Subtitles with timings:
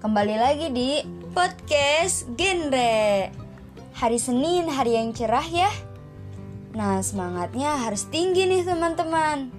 [0.00, 0.96] Kembali lagi di
[1.36, 3.28] podcast Genre.
[4.00, 5.68] Hari Senin, hari yang cerah ya.
[6.72, 9.52] Nah, semangatnya harus tinggi nih teman-teman.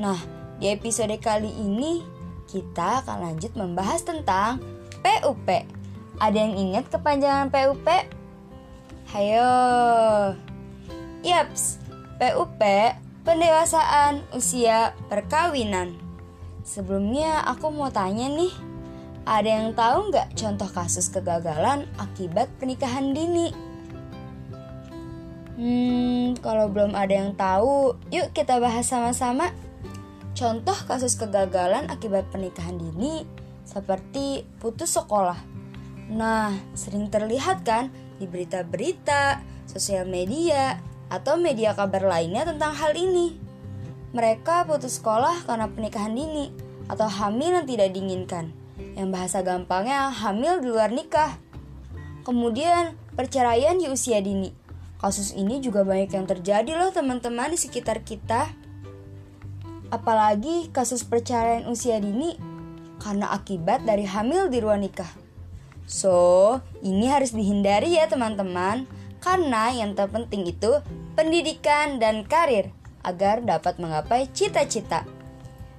[0.00, 0.16] Nah,
[0.56, 2.00] di episode kali ini
[2.48, 4.56] kita akan lanjut membahas tentang
[5.04, 5.44] PUP.
[6.16, 7.84] Ada yang ingat kepanjangan PUP?
[9.12, 9.52] Hayo.
[11.20, 11.76] Yaps,
[12.16, 12.60] PUP
[13.20, 15.92] pendewasaan usia perkawinan.
[16.64, 18.72] Sebelumnya aku mau tanya nih,
[19.22, 23.54] ada yang tahu nggak contoh kasus kegagalan akibat pernikahan dini?
[25.54, 29.54] Hmm, kalau belum ada yang tahu, yuk kita bahas sama-sama.
[30.34, 33.22] Contoh kasus kegagalan akibat pernikahan dini
[33.62, 35.38] seperti putus sekolah.
[36.10, 39.38] Nah, sering terlihat kan di berita-berita,
[39.70, 43.38] sosial media, atau media kabar lainnya tentang hal ini.
[44.16, 46.50] Mereka putus sekolah karena pernikahan dini
[46.90, 48.61] atau hamil yang tidak diinginkan.
[48.92, 51.36] Yang bahasa gampangnya hamil di luar nikah.
[52.22, 54.52] Kemudian perceraian di usia dini.
[55.02, 58.46] Kasus ini juga banyak yang terjadi loh teman-teman di sekitar kita.
[59.90, 62.38] Apalagi kasus perceraian usia dini
[63.02, 65.10] karena akibat dari hamil di luar nikah.
[65.90, 68.86] So, ini harus dihindari ya teman-teman,
[69.18, 70.78] karena yang terpenting itu
[71.18, 72.70] pendidikan dan karir
[73.02, 75.02] agar dapat menggapai cita-cita.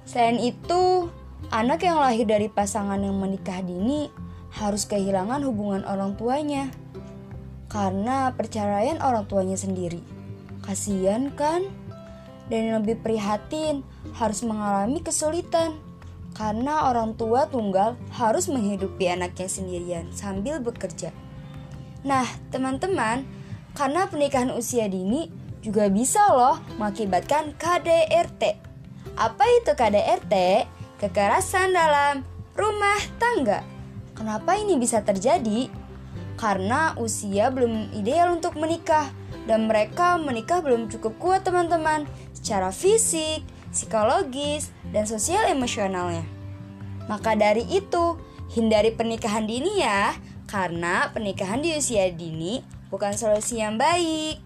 [0.04, 1.08] Selain itu,
[1.50, 4.08] anak yang lahir dari pasangan yang menikah dini
[4.54, 6.70] harus kehilangan hubungan orang tuanya
[7.66, 9.98] karena perceraian orang tuanya sendiri.
[10.62, 11.66] Kasian kan?
[12.46, 13.82] Dan yang lebih prihatin
[14.14, 15.80] harus mengalami kesulitan
[16.36, 21.14] karena orang tua tunggal harus menghidupi anaknya sendirian sambil bekerja.
[22.04, 23.24] Nah, teman-teman,
[23.72, 25.32] karena pernikahan usia dini
[25.64, 28.60] juga bisa loh mengakibatkan KDRT.
[29.16, 30.34] Apa itu KDRT?
[31.04, 32.24] Kekerasan dalam
[32.56, 33.60] rumah tangga.
[34.16, 35.68] Kenapa ini bisa terjadi?
[36.40, 39.12] Karena usia belum ideal untuk menikah
[39.44, 46.24] dan mereka menikah belum cukup kuat teman-teman secara fisik, psikologis, dan sosial emosionalnya.
[47.04, 48.16] Maka dari itu,
[48.56, 50.16] hindari pernikahan dini ya,
[50.48, 54.40] karena pernikahan di usia dini bukan solusi yang baik.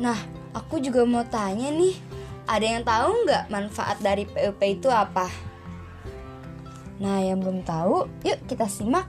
[0.00, 0.16] Nah,
[0.56, 1.92] aku juga mau tanya nih,
[2.48, 5.47] ada yang tahu nggak manfaat dari PUP itu apa?
[6.98, 9.06] Nah, yang belum tahu, yuk kita simak.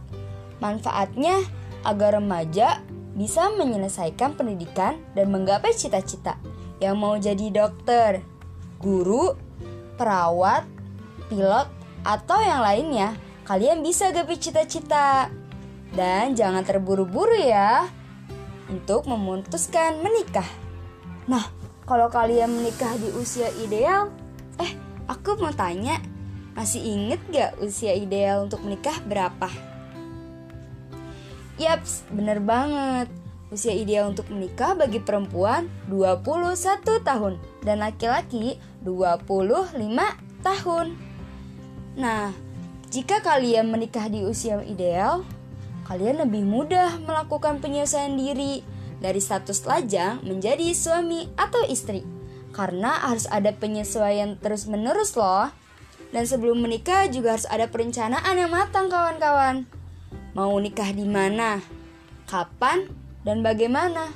[0.61, 1.41] Manfaatnya
[1.81, 2.83] agar remaja
[3.15, 6.37] bisa menyelesaikan pendidikan dan menggapai cita-cita
[6.79, 8.23] yang mau jadi dokter,
[8.79, 9.35] guru,
[9.99, 10.63] perawat,
[11.27, 11.67] pilot,
[12.07, 13.15] atau yang lainnya.
[13.43, 15.27] Kalian bisa gapai cita-cita.
[15.89, 17.89] Dan jangan terburu-buru ya
[18.69, 20.45] untuk memutuskan menikah.
[21.25, 21.49] Nah,
[21.89, 24.13] kalau kalian menikah di usia ideal,
[24.61, 24.77] eh,
[25.09, 25.97] aku mau tanya,
[26.59, 29.47] masih inget gak usia ideal untuk menikah berapa?
[31.55, 33.07] Yaps, bener banget.
[33.47, 39.71] Usia ideal untuk menikah bagi perempuan 21 tahun dan laki-laki 25
[40.43, 40.87] tahun.
[41.95, 42.35] Nah,
[42.91, 45.23] jika kalian menikah di usia ideal,
[45.87, 48.67] kalian lebih mudah melakukan penyelesaian diri
[48.99, 52.03] dari status lajang menjadi suami atau istri.
[52.51, 55.55] Karena harus ada penyesuaian terus-menerus loh.
[56.09, 59.69] Dan sebelum menikah juga harus ada perencanaan yang matang kawan-kawan.
[60.33, 61.61] Mau nikah di mana?
[62.25, 62.89] Kapan?
[63.21, 64.09] Dan bagaimana?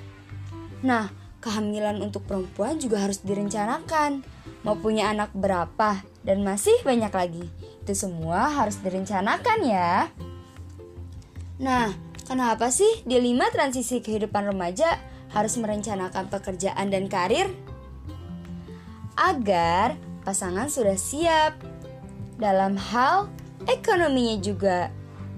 [0.82, 4.26] Nah, kehamilan untuk perempuan juga harus direncanakan.
[4.66, 6.02] Mau punya anak berapa?
[6.26, 7.46] Dan masih banyak lagi.
[7.86, 10.09] Itu semua harus direncanakan ya.
[11.62, 11.94] Nah,
[12.24, 14.96] Kenapa sih di lima transisi kehidupan remaja
[15.36, 17.52] harus merencanakan pekerjaan dan karir?
[19.20, 21.59] Agar pasangan sudah siap
[22.44, 23.31] dalam hal
[23.72, 24.92] ekonominya juga.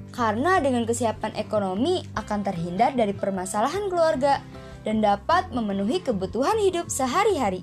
[0.10, 4.42] Karena dengan kesiapan ekonomi akan terhindar dari permasalahan keluarga
[4.82, 7.62] dan dapat memenuhi kebutuhan hidup sehari-hari.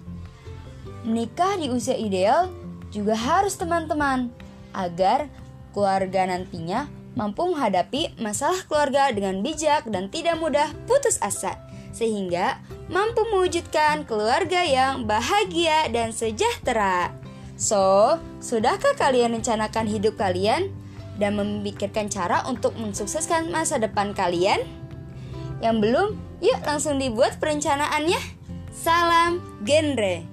[1.03, 2.55] Menikah di usia ideal
[2.95, 4.31] juga harus teman-teman
[4.71, 5.27] agar
[5.75, 11.57] keluarga nantinya mampu menghadapi masalah keluarga dengan bijak dan tidak mudah putus asa,
[11.93, 17.13] sehingga mampu mewujudkan keluarga yang bahagia dan sejahtera.
[17.55, 20.73] So, sudahkah kalian rencanakan hidup kalian
[21.21, 24.65] dan memikirkan cara untuk mensukseskan masa depan kalian?
[25.63, 26.09] Yang belum,
[26.43, 28.19] yuk langsung dibuat perencanaannya.
[28.73, 30.32] Salam genre.